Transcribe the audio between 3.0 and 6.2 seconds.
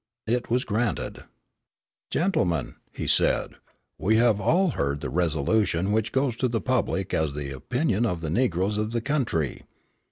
said, "we have all heard the resolution which